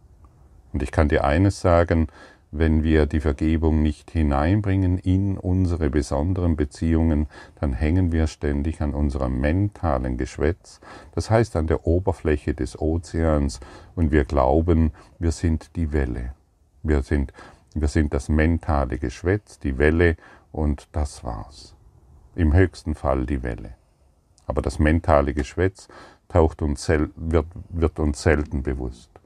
Und 0.77 0.84
ich 0.84 0.91
kann 0.91 1.10
dir 1.10 1.24
eines 1.24 1.60
sagen, 1.60 2.05
wenn 2.51 2.84
wir 2.84 3.07
die 3.07 3.19
Vergebung 3.19 3.81
nicht 3.81 4.12
hineinbringen 4.12 5.00
in 5.00 5.36
unsere 5.36 5.89
besonderen 5.89 6.55
Beziehungen, 6.55 7.25
dann 7.60 7.74
hängen 7.74 8.12
wir 8.12 8.27
ständig 8.27 8.79
an 8.79 8.93
unserem 8.93 9.41
mentalen 9.41 10.19
Geschwätz, 10.19 10.79
das 11.15 11.31
heißt 11.31 11.55
an 11.55 11.65
der 11.65 11.88
Oberfläche 11.88 12.53
des 12.53 12.79
Ozeans, 12.79 13.60
und 13.96 14.12
wir 14.12 14.24
glauben, 14.24 14.91
wir 15.17 15.31
sind 15.31 15.75
die 15.75 15.91
Welle. 15.93 16.36
Wir 16.84 17.01
sind, 17.01 17.34
wir 17.74 17.88
sind 17.88 18.13
das 18.13 18.29
mentale 18.29 19.00
Geschwätz, 19.00 19.57
die 19.57 19.79
Welle, 19.79 20.15
und 20.51 20.89
das 20.91 21.24
war's. 21.24 21.74
Im 22.36 22.53
höchsten 22.53 22.93
Fall 22.93 23.25
die 23.25 23.41
Welle. 23.41 23.74
Aber 24.46 24.62
das 24.62 24.77
mentale 24.77 25.34
Geschwätz 25.34 25.88
taucht 26.27 26.62
uns 26.62 26.88
wird, 26.88 27.48
wird 27.69 28.00
uns 28.00 28.22
selten 28.22 28.62
bewusst. 28.62 29.16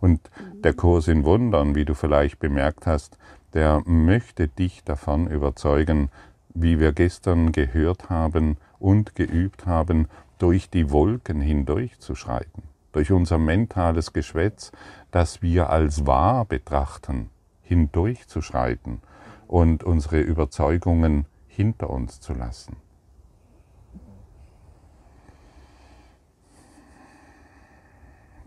Und 0.00 0.30
der 0.64 0.74
Kurs 0.74 1.08
in 1.08 1.24
Wundern, 1.24 1.74
wie 1.74 1.84
du 1.84 1.94
vielleicht 1.94 2.38
bemerkt 2.38 2.86
hast, 2.86 3.18
der 3.52 3.82
möchte 3.84 4.48
dich 4.48 4.84
davon 4.84 5.26
überzeugen, 5.26 6.10
wie 6.54 6.80
wir 6.80 6.92
gestern 6.92 7.52
gehört 7.52 8.10
haben 8.10 8.56
und 8.78 9.14
geübt 9.14 9.66
haben, 9.66 10.08
durch 10.38 10.70
die 10.70 10.90
Wolken 10.90 11.40
hindurchzuschreiten, 11.40 12.62
durch 12.92 13.12
unser 13.12 13.38
mentales 13.38 14.12
Geschwätz, 14.12 14.72
das 15.10 15.42
wir 15.42 15.68
als 15.70 16.06
wahr 16.06 16.46
betrachten, 16.46 17.28
hindurchzuschreiten 17.62 19.02
und 19.46 19.84
unsere 19.84 20.20
Überzeugungen 20.20 21.26
hinter 21.46 21.90
uns 21.90 22.20
zu 22.20 22.32
lassen. 22.32 22.76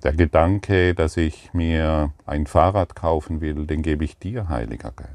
Der 0.04 0.12
Gedanke, 0.12 0.94
dass 0.94 1.16
ich 1.16 1.54
mir 1.54 2.12
ein 2.26 2.46
Fahrrad 2.46 2.94
kaufen 2.94 3.40
will, 3.40 3.66
den 3.66 3.82
gebe 3.82 4.04
ich 4.04 4.18
dir, 4.18 4.50
Heiliger 4.50 4.92
Geist. 4.92 5.12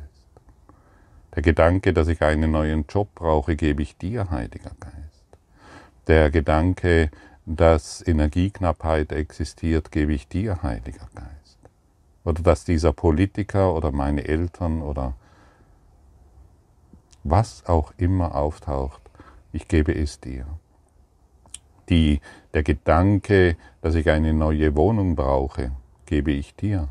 Der 1.35 1.42
Gedanke, 1.42 1.92
dass 1.92 2.09
ich 2.09 2.23
einen 2.23 2.52
neuen 2.52 2.87
Job 2.88 3.14
brauche, 3.14 3.54
gebe 3.54 3.83
ich 3.83 3.99
dir, 3.99 4.30
Heiliger 4.30 4.73
Geist. 4.80 5.26
Der 6.07 6.30
Gedanke, 6.30 7.11
dass 7.45 8.02
Energieknappheit 8.07 9.12
existiert, 9.12 9.92
gebe 9.92 10.14
ich 10.14 10.26
dir, 10.26 10.62
Heiliger 10.62 11.09
Geist. 11.14 11.59
Oder 12.25 12.42
dass 12.42 12.64
dieser 12.64 12.95
Politiker 12.95 13.75
oder 13.75 13.92
meine 13.92 14.26
Eltern 14.26 14.80
oder 14.80 15.12
was 17.25 17.66
auch 17.66 17.92
immer 17.99 18.35
auftaucht, 18.35 19.02
ich 19.52 19.68
gebe 19.68 19.95
es 19.95 20.18
dir 20.18 20.47
die, 21.88 22.21
der 22.54 22.62
Gedanke, 22.62 23.57
dass 23.80 23.95
ich 23.95 24.11
eine 24.11 24.33
neue 24.33 24.75
Wohnung 24.76 25.16
brauche, 25.16 25.73
gebe 26.07 26.33
ich 26.33 26.54
dir. 26.54 26.88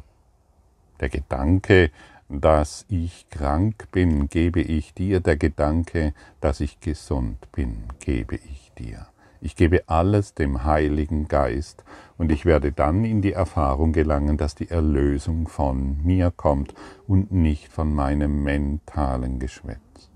Der 1.00 1.10
Gedanke, 1.10 1.92
dass 2.30 2.86
ich 2.90 3.30
krank 3.30 3.88
bin, 3.92 4.28
gebe 4.28 4.62
ich 4.62 4.94
dir. 4.94 5.20
Der 5.20 5.38
Gedanke, 5.38 6.14
dass 6.42 6.60
ich 6.60 6.80
gesund 6.80 7.52
bin, 7.52 7.84
gebe 8.00 8.36
ich 8.36 8.72
dir. 8.78 9.08
Ich 9.40 9.56
gebe 9.56 9.84
alles 9.88 10.34
dem 10.34 10.64
Heiligen 10.64 11.28
Geist 11.28 11.84
und 12.18 12.32
ich 12.32 12.46
werde 12.46 12.72
dann 12.72 13.06
in 13.06 13.22
die 13.22 13.34
Erfahrung 13.34 13.94
gelangen, 13.94 14.38
dass 14.38 14.56
die 14.56 14.70
Erlösung 14.70 15.48
von 15.48 16.04
mir 16.04 16.32
kommt 16.32 16.74
und 17.08 17.32
nicht 17.32 17.72
von 17.72 17.94
meinem 17.94 18.44
mentalen 18.44 19.40
Geschwätz. 19.40 20.10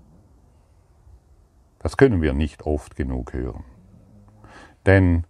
Das 1.78 1.96
können 1.96 2.20
wir 2.20 2.32
nicht 2.32 2.62
oft 2.62 2.96
genug 2.96 3.32
hören. 3.32 3.64
Denn 4.86 5.24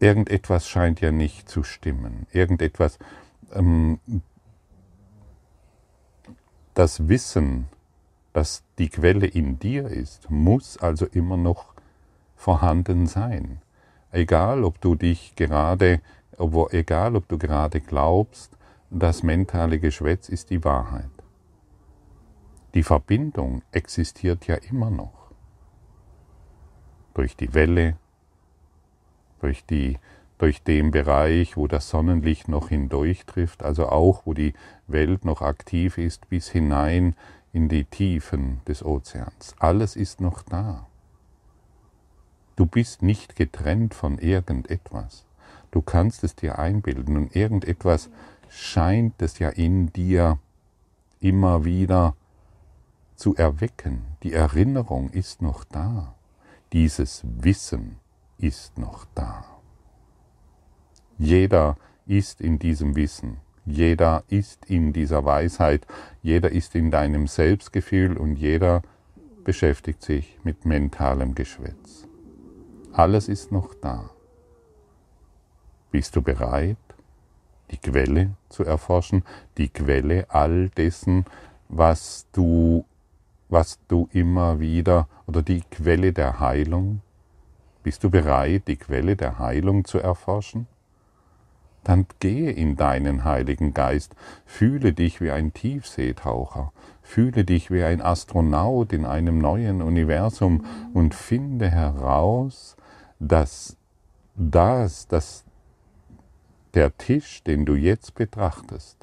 irgendetwas 0.00 0.68
scheint 0.68 1.00
ja 1.00 1.10
nicht 1.10 1.48
zu 1.48 1.62
stimmen. 1.62 2.26
Irgendetwas, 2.32 2.98
ähm, 3.52 4.00
das 6.74 7.08
Wissen, 7.08 7.66
dass 8.32 8.62
die 8.78 8.88
Quelle 8.88 9.26
in 9.26 9.58
dir 9.58 9.88
ist, 9.88 10.30
muss 10.30 10.78
also 10.78 11.06
immer 11.06 11.36
noch 11.36 11.74
vorhanden 12.36 13.06
sein. 13.06 13.60
Egal, 14.12 14.62
ob 14.62 14.80
du 14.80 14.94
dich 14.94 15.34
gerade, 15.34 16.00
ob, 16.36 16.72
egal, 16.72 17.16
ob 17.16 17.26
du 17.28 17.36
gerade 17.36 17.80
glaubst, 17.80 18.56
das 18.90 19.22
mentale 19.22 19.80
Geschwätz 19.80 20.28
ist 20.28 20.50
die 20.50 20.64
Wahrheit. 20.64 21.10
Die 22.74 22.82
Verbindung 22.82 23.62
existiert 23.72 24.46
ja 24.46 24.54
immer 24.54 24.90
noch. 24.90 25.17
Durch 27.18 27.34
die 27.34 27.52
Welle, 27.52 27.96
durch, 29.40 29.64
die, 29.64 29.98
durch 30.38 30.62
den 30.62 30.92
Bereich, 30.92 31.56
wo 31.56 31.66
das 31.66 31.88
Sonnenlicht 31.88 32.46
noch 32.46 32.68
hindurchtrifft, 32.68 33.64
also 33.64 33.88
auch 33.88 34.22
wo 34.24 34.34
die 34.34 34.54
Welt 34.86 35.24
noch 35.24 35.42
aktiv 35.42 35.98
ist, 35.98 36.28
bis 36.28 36.48
hinein 36.48 37.16
in 37.52 37.68
die 37.68 37.84
Tiefen 37.86 38.60
des 38.68 38.84
Ozeans. 38.84 39.56
Alles 39.58 39.96
ist 39.96 40.20
noch 40.20 40.42
da. 40.42 40.86
Du 42.54 42.66
bist 42.66 43.02
nicht 43.02 43.34
getrennt 43.34 43.94
von 43.94 44.18
irgendetwas. 44.18 45.26
Du 45.72 45.82
kannst 45.82 46.22
es 46.22 46.36
dir 46.36 46.60
einbilden 46.60 47.16
und 47.16 47.34
irgendetwas 47.34 48.10
scheint 48.48 49.20
es 49.20 49.40
ja 49.40 49.48
in 49.48 49.92
dir 49.92 50.38
immer 51.18 51.64
wieder 51.64 52.14
zu 53.16 53.34
erwecken. 53.34 54.04
Die 54.22 54.34
Erinnerung 54.34 55.10
ist 55.10 55.42
noch 55.42 55.64
da. 55.64 56.14
Dieses 56.72 57.22
Wissen 57.24 57.96
ist 58.38 58.78
noch 58.78 59.06
da. 59.14 59.44
Jeder 61.16 61.76
ist 62.06 62.40
in 62.40 62.58
diesem 62.58 62.94
Wissen. 62.94 63.38
Jeder 63.64 64.22
ist 64.28 64.66
in 64.66 64.92
dieser 64.92 65.24
Weisheit. 65.24 65.86
Jeder 66.22 66.50
ist 66.50 66.74
in 66.74 66.90
deinem 66.90 67.26
Selbstgefühl 67.26 68.16
und 68.16 68.36
jeder 68.36 68.82
beschäftigt 69.44 70.02
sich 70.02 70.38
mit 70.44 70.66
mentalem 70.66 71.34
Geschwätz. 71.34 72.06
Alles 72.92 73.28
ist 73.28 73.50
noch 73.50 73.74
da. 73.74 74.10
Bist 75.90 76.16
du 76.16 76.22
bereit, 76.22 76.76
die 77.70 77.78
Quelle 77.78 78.36
zu 78.48 78.64
erforschen, 78.64 79.24
die 79.56 79.68
Quelle 79.68 80.26
all 80.30 80.68
dessen, 80.70 81.24
was 81.68 82.26
du, 82.32 82.84
was 83.48 83.78
du 83.88 84.08
immer 84.12 84.60
wieder, 84.60 85.08
oder 85.26 85.42
die 85.42 85.62
Quelle 85.70 86.12
der 86.12 86.40
Heilung? 86.40 87.00
Bist 87.82 88.04
du 88.04 88.10
bereit, 88.10 88.68
die 88.68 88.76
Quelle 88.76 89.16
der 89.16 89.38
Heilung 89.38 89.84
zu 89.84 89.98
erforschen? 89.98 90.66
Dann 91.84 92.06
gehe 92.20 92.50
in 92.50 92.76
deinen 92.76 93.24
Heiligen 93.24 93.72
Geist, 93.72 94.14
fühle 94.44 94.92
dich 94.92 95.20
wie 95.20 95.30
ein 95.30 95.54
Tiefseetaucher, 95.54 96.72
fühle 97.02 97.44
dich 97.44 97.70
wie 97.70 97.82
ein 97.82 98.02
Astronaut 98.02 98.92
in 98.92 99.06
einem 99.06 99.38
neuen 99.38 99.80
Universum 99.80 100.66
und 100.92 101.14
finde 101.14 101.70
heraus, 101.70 102.76
dass 103.20 103.76
das, 104.34 105.08
dass 105.08 105.44
der 106.74 106.96
Tisch, 106.98 107.42
den 107.42 107.64
du 107.64 107.74
jetzt 107.74 108.14
betrachtest, 108.14 108.97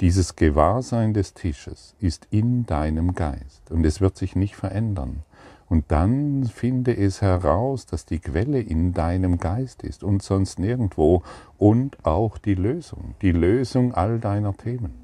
dieses 0.00 0.34
Gewahrsein 0.34 1.12
des 1.12 1.34
Tisches 1.34 1.94
ist 2.00 2.26
in 2.30 2.64
deinem 2.64 3.14
Geist 3.14 3.70
und 3.70 3.84
es 3.84 4.00
wird 4.00 4.16
sich 4.16 4.34
nicht 4.34 4.56
verändern. 4.56 5.24
Und 5.68 5.84
dann 5.92 6.44
finde 6.46 6.96
es 6.96 7.22
heraus, 7.22 7.86
dass 7.86 8.04
die 8.04 8.18
Quelle 8.18 8.60
in 8.60 8.92
deinem 8.92 9.38
Geist 9.38 9.84
ist 9.84 10.02
und 10.02 10.22
sonst 10.22 10.58
nirgendwo 10.58 11.22
und 11.58 12.04
auch 12.04 12.38
die 12.38 12.56
Lösung, 12.56 13.14
die 13.22 13.30
Lösung 13.30 13.94
all 13.94 14.18
deiner 14.18 14.56
Themen. 14.56 14.94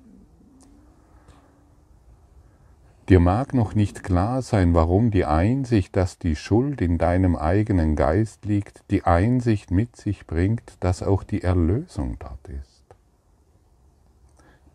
Dir 3.09 3.21
mag 3.21 3.55
noch 3.55 3.77
nicht 3.77 4.03
klar 4.03 4.43
sein, 4.43 4.75
warum 4.75 5.13
die 5.13 5.25
Einsicht, 5.25 5.95
dass 5.95 6.19
die 6.19 6.35
Schuld 6.35 6.81
in 6.81 6.99
deinem 6.99 7.37
eigenen 7.37 7.95
Geist 7.95 8.45
liegt, 8.45 8.83
die 8.91 9.05
Einsicht 9.05 9.71
mit 9.71 9.95
sich 9.95 10.27
bringt, 10.27 10.75
dass 10.81 11.05
auch 11.05 11.23
die 11.23 11.43
Erlösung 11.43 12.17
dort 12.19 12.49
ist. 12.49 12.76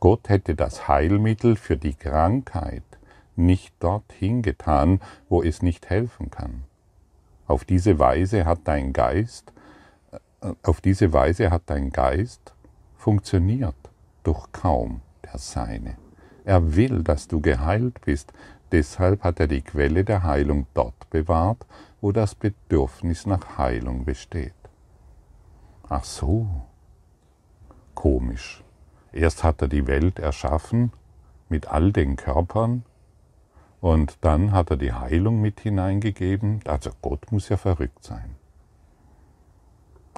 Gott 0.01 0.29
hätte 0.29 0.55
das 0.55 0.87
Heilmittel 0.87 1.55
für 1.55 1.77
die 1.77 1.93
Krankheit 1.93 2.83
nicht 3.35 3.71
dorthin 3.79 4.41
getan, 4.41 4.99
wo 5.29 5.43
es 5.43 5.61
nicht 5.61 5.91
helfen 5.91 6.31
kann. 6.31 6.63
Auf 7.45 7.65
diese 7.65 7.99
Weise 7.99 8.45
hat 8.45 8.61
dein 8.63 8.93
Geist, 8.93 9.53
äh, 10.41 10.53
auf 10.63 10.81
diese 10.81 11.13
Weise 11.13 11.51
hat 11.51 11.61
dein 11.67 11.91
Geist 11.91 12.55
funktioniert, 12.97 13.75
doch 14.23 14.51
kaum 14.51 15.01
der 15.23 15.37
seine. 15.37 15.97
Er 16.45 16.75
will, 16.75 17.03
dass 17.03 17.27
du 17.27 17.39
geheilt 17.39 18.01
bist. 18.03 18.33
Deshalb 18.71 19.23
hat 19.23 19.39
er 19.39 19.47
die 19.47 19.61
Quelle 19.61 20.03
der 20.03 20.23
Heilung 20.23 20.65
dort 20.73 21.11
bewahrt, 21.11 21.63
wo 21.99 22.11
das 22.11 22.33
Bedürfnis 22.33 23.27
nach 23.27 23.59
Heilung 23.59 24.03
besteht. 24.03 24.55
Ach 25.87 26.03
so, 26.03 26.47
komisch. 27.93 28.63
Erst 29.13 29.43
hat 29.43 29.61
er 29.61 29.67
die 29.67 29.87
Welt 29.87 30.19
erschaffen 30.19 30.91
mit 31.49 31.67
all 31.67 31.91
den 31.91 32.15
Körpern 32.15 32.83
und 33.81 34.17
dann 34.21 34.51
hat 34.51 34.69
er 34.69 34.77
die 34.77 34.93
Heilung 34.93 35.41
mit 35.41 35.59
hineingegeben. 35.59 36.61
Also 36.65 36.91
Gott 37.01 37.31
muss 37.31 37.49
ja 37.49 37.57
verrückt 37.57 38.03
sein. 38.03 38.35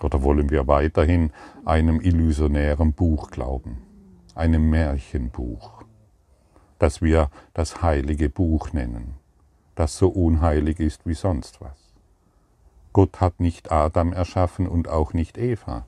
Oder 0.02 0.22
wollen 0.24 0.50
wir 0.50 0.68
weiterhin 0.68 1.32
einem 1.66 2.02
illusionären 2.02 2.94
Buch 2.94 3.32
glauben, 3.32 3.82
einem 4.36 4.70
Märchenbuch? 4.70 5.84
das 6.84 7.02
wir 7.02 7.30
das 7.54 7.82
heilige 7.82 8.28
Buch 8.30 8.74
nennen, 8.74 9.14
das 9.74 9.98
so 9.98 10.10
unheilig 10.10 10.82
ist 10.82 11.06
wie 11.06 11.14
sonst 11.14 11.62
was. 11.62 11.94
Gott 12.92 13.22
hat 13.22 13.40
nicht 13.40 13.72
Adam 13.72 14.12
erschaffen 14.12 14.68
und 14.68 14.90
auch 14.90 15.14
nicht 15.14 15.38
Eva. 15.38 15.86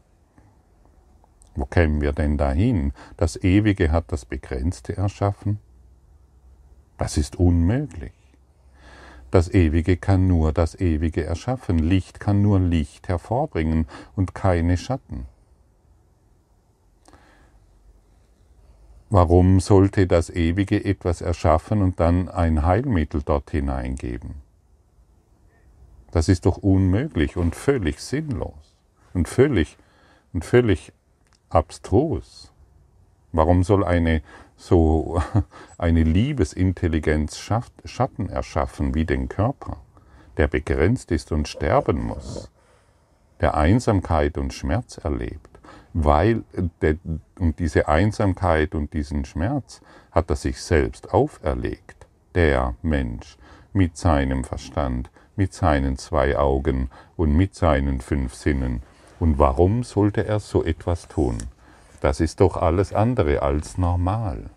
Wo 1.56 1.66
kämen 1.66 2.02
wir 2.02 2.12
denn 2.12 2.38
dahin? 2.38 2.94
Das 3.18 3.42
Ewige 3.42 3.92
hat 3.92 4.12
das 4.12 4.26
Begrenzte 4.26 4.98
erschaffen? 4.98 5.60
Das 6.98 7.18
ist 7.18 7.38
unmöglich. 7.38 8.14
Das 9.32 9.54
Ewige 9.54 9.98
kann 9.98 10.28
nur 10.28 10.54
das 10.54 10.80
Ewige 10.80 11.24
erschaffen. 11.24 11.80
Licht 11.80 12.20
kann 12.20 12.42
nur 12.42 12.60
Licht 12.60 13.08
hervorbringen 13.08 13.88
und 14.16 14.34
keine 14.34 14.78
Schatten. 14.78 15.26
Warum 19.10 19.60
sollte 19.60 20.08
das 20.08 20.30
Ewige 20.30 20.84
etwas 20.84 21.22
erschaffen 21.22 21.82
und 21.82 22.00
dann 22.00 22.28
ein 22.28 22.66
Heilmittel 22.66 23.22
dort 23.24 23.52
hineingeben? 23.52 24.36
Das 26.12 26.30
ist 26.30 26.46
doch 26.46 26.58
unmöglich 26.58 27.38
und 27.38 27.56
völlig 27.56 28.00
sinnlos 28.00 28.76
und 29.14 29.28
völlig, 29.28 29.78
und 30.34 30.46
völlig 30.46 30.94
abstrus. 31.56 32.52
Warum 33.32 33.64
soll 33.64 33.84
eine 33.84 34.22
so 34.56 35.22
eine 35.78 36.04
Liebesintelligenz 36.04 37.38
Schatten 37.38 38.30
erschaffen 38.30 38.94
wie 38.94 39.06
den 39.06 39.28
Körper, 39.30 39.78
der 40.38 40.48
begrenzt 40.48 41.12
ist 41.12 41.32
und 41.32 41.48
sterben 41.48 42.04
muss, 42.04 42.52
der 43.42 43.56
Einsamkeit 43.56 44.38
und 44.38 44.54
Schmerz 44.54 44.98
erlebt? 44.98 45.56
weil 45.98 46.44
der, 46.82 46.98
und 47.40 47.58
diese 47.58 47.88
Einsamkeit 47.88 48.76
und 48.76 48.92
diesen 48.94 49.24
Schmerz 49.24 49.82
hat 50.12 50.30
er 50.30 50.36
sich 50.36 50.62
selbst 50.62 51.14
auferlegt, 51.14 52.06
der 52.36 52.76
Mensch 52.82 53.38
mit 53.72 53.96
seinem 53.96 54.44
Verstand, 54.44 55.10
mit 55.38 55.54
seinen 55.54 55.98
zwei 55.98 56.38
Augen 56.38 56.90
und 57.16 57.34
mit 57.34 57.56
seinen 57.56 58.02
fünf 58.02 58.34
Sinnen. 58.36 58.84
Und 59.20 59.40
warum 59.40 59.84
sollte 59.84 60.26
er 60.26 60.40
so 60.40 60.64
etwas 60.64 61.08
tun? 61.08 61.38
Das 62.02 62.20
ist 62.20 62.42
doch 62.42 62.58
alles 62.58 62.94
andere 62.94 63.42
als 63.42 63.78
normal. 63.78 64.50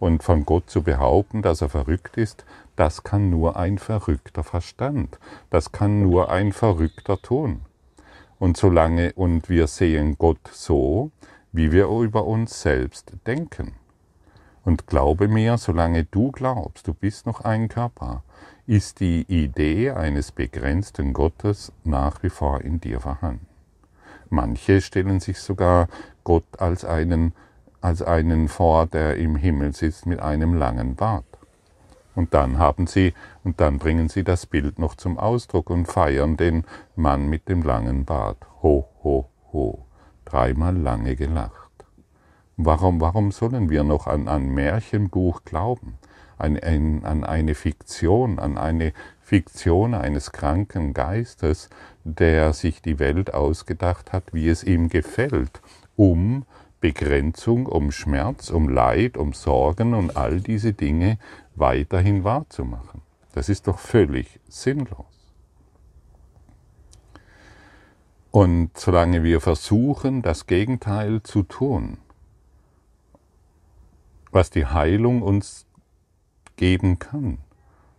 Und 0.00 0.22
von 0.22 0.44
Gott 0.44 0.68
zu 0.68 0.82
behaupten, 0.82 1.42
dass 1.42 1.62
er 1.62 1.68
verrückt 1.68 2.16
ist, 2.16 2.44
das 2.76 3.04
kann 3.04 3.30
nur 3.30 3.56
ein 3.56 3.78
verrückter 3.78 4.42
Verstand, 4.42 5.18
das 5.50 5.70
kann 5.70 6.02
nur 6.02 6.30
ein 6.30 6.52
Verrückter 6.52 7.22
tun. 7.22 7.60
Und 8.38 8.56
solange, 8.56 9.12
und 9.14 9.48
wir 9.48 9.68
sehen 9.68 10.16
Gott 10.18 10.50
so, 10.52 11.10
wie 11.52 11.70
wir 11.70 11.86
über 11.86 12.24
uns 12.26 12.60
selbst 12.60 13.12
denken. 13.26 13.74
Und 14.64 14.88
glaube 14.88 15.28
mir, 15.28 15.56
solange 15.56 16.04
du 16.04 16.32
glaubst, 16.32 16.88
du 16.88 16.94
bist 16.94 17.26
noch 17.26 17.42
ein 17.42 17.68
Körper, 17.68 18.24
ist 18.66 19.00
die 19.00 19.22
Idee 19.28 19.90
eines 19.92 20.32
begrenzten 20.32 21.12
Gottes 21.12 21.72
nach 21.84 22.22
wie 22.22 22.30
vor 22.30 22.62
in 22.62 22.80
dir 22.80 22.98
vorhanden. 22.98 23.53
Manche 24.30 24.80
stellen 24.80 25.20
sich 25.20 25.38
sogar 25.38 25.88
Gott 26.24 26.44
als 26.58 26.84
einen, 26.84 27.32
als 27.80 28.02
einen 28.02 28.48
vor, 28.48 28.86
der 28.86 29.16
im 29.16 29.36
Himmel 29.36 29.74
sitzt 29.74 30.06
mit 30.06 30.20
einem 30.20 30.54
langen 30.54 30.94
Bart. 30.94 31.24
Und 32.14 32.32
dann 32.32 32.58
haben 32.58 32.86
sie, 32.86 33.12
und 33.42 33.60
dann 33.60 33.78
bringen 33.78 34.08
sie 34.08 34.22
das 34.22 34.46
Bild 34.46 34.78
noch 34.78 34.94
zum 34.94 35.18
Ausdruck 35.18 35.70
und 35.70 35.86
feiern 35.86 36.36
den 36.36 36.64
Mann 36.96 37.28
mit 37.28 37.48
dem 37.48 37.62
langen 37.62 38.04
Bart. 38.04 38.38
Ho, 38.62 38.88
ho, 39.02 39.28
ho. 39.52 39.84
Dreimal 40.24 40.76
lange 40.76 41.16
gelacht. 41.16 41.64
Warum, 42.56 43.00
warum 43.00 43.32
sollen 43.32 43.68
wir 43.68 43.82
noch 43.82 44.06
an 44.06 44.28
ein 44.28 44.54
Märchenbuch 44.54 45.42
glauben? 45.44 45.98
An, 46.38 46.58
ein, 46.58 47.04
an 47.04 47.24
eine 47.24 47.54
Fiktion, 47.54 48.38
an 48.38 48.58
eine 48.58 48.92
Fiktion 49.20 49.94
eines 49.94 50.32
kranken 50.32 50.94
Geistes, 50.94 51.68
der 52.04 52.52
sich 52.52 52.82
die 52.82 52.98
Welt 52.98 53.32
ausgedacht 53.34 54.12
hat, 54.12 54.32
wie 54.32 54.48
es 54.48 54.62
ihm 54.62 54.88
gefällt, 54.88 55.60
um 55.96 56.44
Begrenzung, 56.80 57.66
um 57.66 57.90
Schmerz, 57.90 58.50
um 58.50 58.68
Leid, 58.68 59.16
um 59.16 59.32
Sorgen 59.32 59.94
und 59.94 60.16
all 60.16 60.40
diese 60.40 60.74
Dinge 60.74 61.18
weiterhin 61.54 62.24
wahrzumachen. 62.24 63.00
Das 63.32 63.48
ist 63.48 63.66
doch 63.66 63.78
völlig 63.78 64.38
sinnlos. 64.48 65.06
Und 68.30 68.76
solange 68.76 69.22
wir 69.22 69.40
versuchen, 69.40 70.20
das 70.20 70.46
Gegenteil 70.46 71.22
zu 71.22 71.42
tun, 71.42 71.98
was 74.30 74.50
die 74.50 74.66
Heilung 74.66 75.22
uns 75.22 75.66
geben 76.56 76.98
kann, 76.98 77.38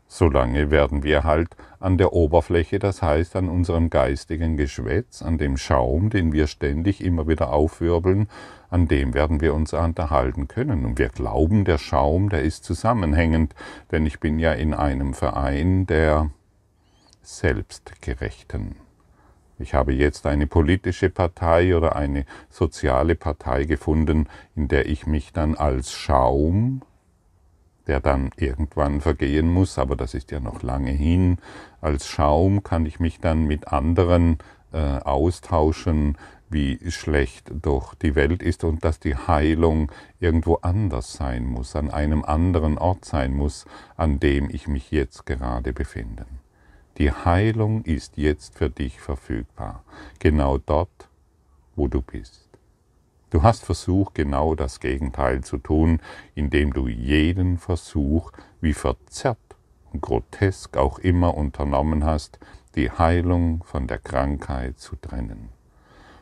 solange 0.07 0.71
werden 0.71 1.03
wir 1.03 1.23
halt 1.23 1.49
an 1.79 1.97
der 1.97 2.13
Oberfläche, 2.13 2.79
das 2.79 3.01
heißt 3.01 3.35
an 3.35 3.49
unserem 3.49 3.89
geistigen 3.89 4.57
Geschwätz, 4.57 5.21
an 5.21 5.37
dem 5.37 5.57
Schaum, 5.57 6.09
den 6.09 6.31
wir 6.31 6.47
ständig 6.47 7.03
immer 7.03 7.27
wieder 7.27 7.51
aufwirbeln, 7.51 8.27
an 8.69 8.87
dem 8.87 9.13
werden 9.13 9.41
wir 9.41 9.53
uns 9.53 9.73
unterhalten 9.73 10.47
können. 10.47 10.85
Und 10.85 10.99
wir 10.99 11.09
glauben, 11.09 11.65
der 11.65 11.77
Schaum, 11.77 12.29
der 12.29 12.43
ist 12.43 12.63
zusammenhängend, 12.63 13.55
denn 13.91 14.05
ich 14.05 14.19
bin 14.19 14.39
ja 14.39 14.53
in 14.53 14.73
einem 14.73 15.13
Verein 15.13 15.85
der 15.85 16.29
Selbstgerechten. 17.21 18.75
Ich 19.57 19.73
habe 19.73 19.93
jetzt 19.93 20.25
eine 20.25 20.47
politische 20.47 21.09
Partei 21.09 21.75
oder 21.75 21.95
eine 21.95 22.25
soziale 22.49 23.15
Partei 23.15 23.63
gefunden, 23.63 24.27
in 24.55 24.67
der 24.67 24.87
ich 24.87 25.07
mich 25.07 25.31
dann 25.31 25.55
als 25.55 25.93
Schaum 25.93 26.81
der 27.87 27.99
dann 27.99 28.31
irgendwann 28.37 29.01
vergehen 29.01 29.51
muss, 29.51 29.77
aber 29.77 29.95
das 29.95 30.13
ist 30.13 30.31
ja 30.31 30.39
noch 30.39 30.63
lange 30.63 30.91
hin. 30.91 31.37
Als 31.81 32.07
Schaum 32.07 32.63
kann 32.63 32.85
ich 32.85 32.99
mich 32.99 33.19
dann 33.19 33.45
mit 33.45 33.67
anderen 33.67 34.37
äh, 34.71 34.77
austauschen, 34.77 36.17
wie 36.49 36.79
schlecht 36.91 37.51
doch 37.61 37.95
die 37.95 38.15
Welt 38.15 38.43
ist 38.43 38.63
und 38.63 38.85
dass 38.85 38.99
die 38.99 39.15
Heilung 39.15 39.91
irgendwo 40.19 40.55
anders 40.61 41.13
sein 41.13 41.45
muss, 41.45 41.75
an 41.75 41.89
einem 41.89 42.23
anderen 42.23 42.77
Ort 42.77 43.05
sein 43.05 43.33
muss, 43.33 43.65
an 43.97 44.19
dem 44.19 44.49
ich 44.49 44.67
mich 44.67 44.91
jetzt 44.91 45.25
gerade 45.25 45.73
befinde. 45.73 46.25
Die 46.97 47.11
Heilung 47.11 47.83
ist 47.83 48.17
jetzt 48.17 48.57
für 48.57 48.69
dich 48.69 49.01
verfügbar, 49.01 49.83
genau 50.19 50.57
dort, 50.57 51.09
wo 51.75 51.87
du 51.87 52.01
bist. 52.01 52.44
Du 53.35 53.43
hast 53.43 53.65
versucht, 53.65 54.15
genau 54.15 54.55
das 54.55 54.79
Gegenteil 54.79 55.43
zu 55.43 55.57
tun, 55.57 55.99
indem 56.35 56.71
du 56.71 56.87
jeden 56.87 57.57
Versuch, 57.57 58.31
wie 58.61 58.71
verzerrt 58.71 59.57
und 59.91 60.01
grotesk 60.01 60.77
auch 60.77 60.99
immer 60.99 61.35
unternommen 61.35 62.05
hast, 62.05 62.39
die 62.75 62.89
Heilung 62.89 63.61
von 63.65 63.87
der 63.87 63.97
Krankheit 63.97 64.79
zu 64.79 64.95
trennen, 64.95 65.49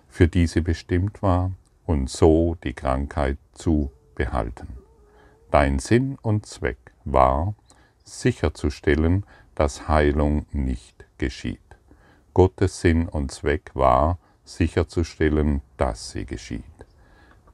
für 0.09 0.27
die 0.27 0.47
sie 0.47 0.61
bestimmt 0.61 1.21
war 1.21 1.51
und 1.85 2.09
so 2.09 2.57
die 2.63 2.73
Krankheit 2.73 3.37
zu 3.51 3.91
behalten. 4.15 4.69
Dein 5.51 5.77
Sinn 5.77 6.17
und 6.19 6.47
Zweck 6.47 6.79
war, 7.05 7.53
sicherzustellen, 8.03 9.23
dass 9.53 9.87
Heilung 9.87 10.47
nicht 10.51 11.05
geschieht. 11.19 11.59
Gottes 12.33 12.81
Sinn 12.81 13.07
und 13.07 13.31
Zweck 13.31 13.69
war, 13.75 14.17
sicherzustellen, 14.45 15.61
dass 15.77 16.09
sie 16.09 16.25
geschieht. 16.25 16.63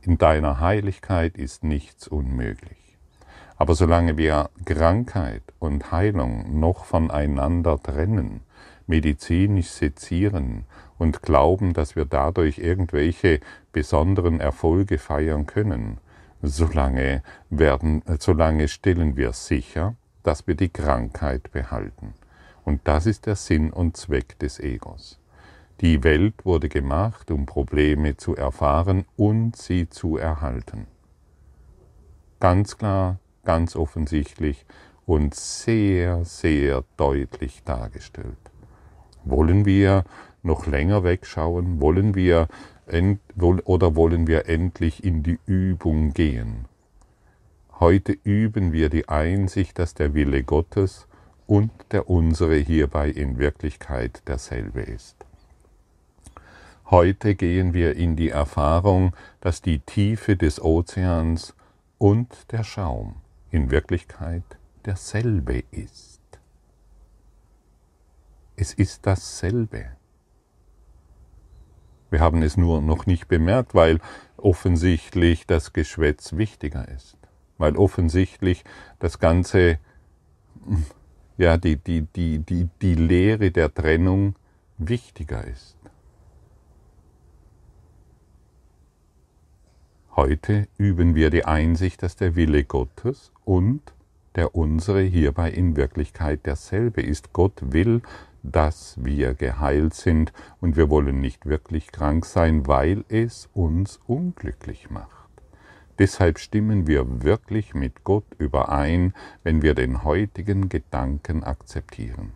In 0.10 0.18
deiner 0.18 0.60
Heiligkeit 0.60 1.38
ist 1.38 1.64
nichts 1.64 2.08
unmöglich. 2.08 2.98
Aber 3.58 3.76
solange 3.76 4.18
wir 4.18 4.50
Krankheit 4.66 5.44
und 5.60 5.92
Heilung 5.92 6.60
noch 6.60 6.86
voneinander 6.86 7.78
trennen, 7.78 8.42
medizinisch 8.88 9.68
sezieren 9.68 10.66
und 10.98 11.22
glauben, 11.22 11.74
dass 11.74 11.96
wir 11.96 12.06
dadurch 12.06 12.58
irgendwelche 12.58 13.40
besonderen 13.72 14.40
Erfolge 14.40 14.98
feiern 14.98 15.46
können, 15.46 16.00
solange, 16.42 17.22
werden, 17.52 18.02
solange 18.18 18.68
stellen 18.68 19.16
wir 19.16 19.32
sicher, 19.34 19.94
dass 20.24 20.48
wir 20.48 20.56
die 20.56 20.70
Krankheit 20.70 21.52
behalten. 21.52 22.16
Und 22.66 22.82
das 22.86 23.06
ist 23.06 23.28
der 23.28 23.36
Sinn 23.36 23.72
und 23.72 23.96
Zweck 23.96 24.40
des 24.40 24.60
Egos. 24.60 25.19
Die 25.82 26.04
Welt 26.04 26.46
wurde 26.46 26.68
gemacht, 26.68 27.32
um 27.32 27.46
Probleme 27.46 28.18
zu 28.18 28.36
erfahren 28.36 29.06
und 29.16 29.56
sie 29.56 29.90
zu 29.90 30.18
erhalten. 30.18 30.88
Ganz 32.42 32.78
klar, 32.78 33.20
ganz 33.46 33.78
offensichtlich 33.78 34.66
und 35.06 35.34
sehr, 35.36 36.26
sehr 36.26 36.84
deutlich 36.98 37.64
dargestellt. 37.64 38.38
Wollen 39.24 39.66
wir 39.66 40.04
noch 40.44 40.68
länger 40.68 41.04
wegschauen? 41.04 41.80
Wollen 41.80 42.14
wir 42.14 42.48
oder 43.64 43.96
wollen 43.96 44.28
wir 44.28 44.50
endlich 44.50 45.04
in 45.04 45.24
die 45.24 45.40
Übung 45.46 46.12
gehen? 46.14 46.66
Heute 47.80 48.18
üben 48.24 48.74
wir 48.74 48.90
die 48.90 49.08
Einsicht, 49.08 49.80
dass 49.80 49.94
der 49.94 50.14
Wille 50.14 50.44
Gottes 50.44 51.08
und 51.48 51.72
der 51.92 52.10
unsere 52.10 52.56
hierbei 52.58 53.10
in 53.10 53.38
Wirklichkeit 53.38 54.28
derselbe 54.28 54.82
ist. 54.82 55.19
Heute 56.92 57.36
gehen 57.36 57.76
wir 57.76 57.96
in 57.96 58.16
die 58.16 58.30
Erfahrung, 58.30 59.16
dass 59.42 59.62
die 59.62 59.78
Tiefe 59.78 60.36
des 60.36 60.60
Ozeans 60.60 61.54
und 62.00 62.52
der 62.52 62.64
Schaum 62.64 63.18
in 63.52 63.70
Wirklichkeit 63.70 64.42
derselbe 64.86 65.64
ist. 65.70 66.20
Es 68.56 68.74
ist 68.74 69.06
dasselbe. 69.06 69.92
Wir 72.10 72.22
haben 72.22 72.42
es 72.42 72.58
nur 72.58 72.82
noch 72.82 73.06
nicht 73.06 73.28
bemerkt, 73.28 73.76
weil 73.76 74.00
offensichtlich 74.36 75.46
das 75.46 75.74
Geschwätz 75.74 76.34
wichtiger 76.34 76.88
ist, 76.88 77.18
weil 77.60 77.76
offensichtlich 77.78 78.64
das 78.98 79.20
Ganze, 79.20 79.78
ja, 81.38 81.56
die, 81.58 81.76
die, 81.76 82.08
die, 82.16 82.40
die, 82.40 82.68
die 82.82 82.96
Lehre 82.96 83.52
der 83.52 83.72
Trennung 83.72 84.36
wichtiger 84.80 85.46
ist. 85.46 85.79
Heute 90.20 90.68
üben 90.78 91.16
wir 91.16 91.30
die 91.30 91.46
Einsicht, 91.46 92.04
dass 92.04 92.18
der 92.18 92.36
Wille 92.36 92.66
Gottes 92.66 93.32
und 93.46 93.80
der 94.36 94.54
unsere 94.54 95.00
hierbei 95.00 95.50
in 95.50 95.78
Wirklichkeit 95.78 96.46
derselbe 96.46 97.02
ist. 97.02 97.32
Gott 97.32 97.54
will, 97.72 98.02
dass 98.44 98.98
wir 99.02 99.34
geheilt 99.34 99.94
sind 99.94 100.34
und 100.60 100.76
wir 100.76 100.90
wollen 100.90 101.22
nicht 101.22 101.46
wirklich 101.46 101.94
krank 101.94 102.26
sein, 102.26 102.68
weil 102.68 103.06
es 103.08 103.48
uns 103.54 104.02
unglücklich 104.08 104.90
macht. 104.90 105.30
Deshalb 106.00 106.40
stimmen 106.40 106.86
wir 106.86 107.24
wirklich 107.24 107.74
mit 107.74 108.04
Gott 108.04 108.26
überein, 108.40 109.14
wenn 109.44 109.62
wir 109.62 109.74
den 109.74 110.04
heutigen 110.04 110.68
Gedanken 110.68 111.46
akzeptieren. 111.46 112.34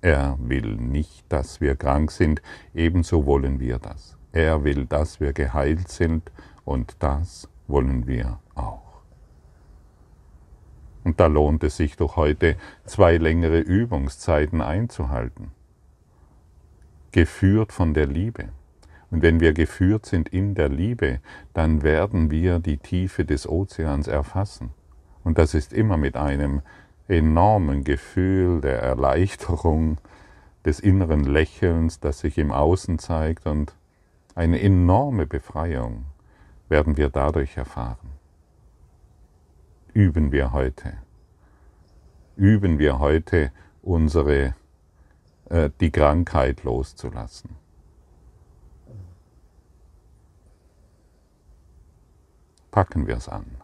Er 0.00 0.36
will 0.40 0.74
nicht, 0.74 1.24
dass 1.28 1.60
wir 1.60 1.76
krank 1.76 2.10
sind, 2.10 2.42
ebenso 2.74 3.24
wollen 3.24 3.60
wir 3.60 3.78
das. 3.78 4.18
Er 4.32 4.64
will, 4.64 4.86
dass 4.86 5.20
wir 5.20 5.32
geheilt 5.32 5.86
sind 5.86 6.32
und 6.64 6.96
das 6.98 7.48
wollen 7.66 8.06
wir 8.06 8.38
auch. 8.54 9.02
Und 11.04 11.20
da 11.20 11.26
lohnt 11.26 11.62
es 11.64 11.76
sich 11.76 11.96
doch 11.96 12.16
heute, 12.16 12.56
zwei 12.86 13.18
längere 13.18 13.58
Übungszeiten 13.60 14.62
einzuhalten. 14.62 15.50
Geführt 17.12 17.72
von 17.72 17.94
der 17.94 18.06
Liebe. 18.06 18.48
Und 19.10 19.22
wenn 19.22 19.38
wir 19.38 19.52
geführt 19.52 20.06
sind 20.06 20.30
in 20.30 20.54
der 20.54 20.70
Liebe, 20.70 21.20
dann 21.52 21.82
werden 21.82 22.30
wir 22.30 22.58
die 22.58 22.78
Tiefe 22.78 23.24
des 23.24 23.48
Ozeans 23.48 24.08
erfassen. 24.08 24.70
Und 25.22 25.38
das 25.38 25.54
ist 25.54 25.72
immer 25.72 25.96
mit 25.96 26.16
einem 26.16 26.62
enormen 27.06 27.84
Gefühl 27.84 28.60
der 28.62 28.80
Erleichterung, 28.80 29.98
des 30.64 30.80
inneren 30.80 31.24
Lächelns, 31.24 32.00
das 32.00 32.20
sich 32.20 32.38
im 32.38 32.50
Außen 32.50 32.98
zeigt 32.98 33.46
und 33.46 33.74
eine 34.34 34.60
enorme 34.60 35.26
Befreiung 35.26 36.06
werden 36.68 36.96
wir 36.96 37.10
dadurch 37.10 37.56
erfahren. 37.56 38.10
Üben 39.92 40.32
wir 40.32 40.52
heute. 40.52 40.98
Üben 42.36 42.78
wir 42.78 42.98
heute 42.98 43.52
unsere, 43.82 44.54
äh, 45.50 45.70
die 45.80 45.90
Krankheit 45.90 46.64
loszulassen. 46.64 47.56
Packen 52.70 53.06
wir 53.06 53.18
es 53.18 53.28
an. 53.28 53.63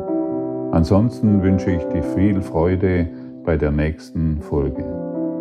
Ansonsten 0.71 1.43
wünsche 1.43 1.71
ich 1.71 1.83
dir 1.85 2.03
viel 2.03 2.41
Freude 2.41 3.07
bei 3.43 3.57
der 3.57 3.71
nächsten 3.71 4.41
Folge. 4.41 4.85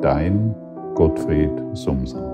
Dein 0.03 0.55
Gottfried 0.95 1.53
Sumser. 1.73 2.30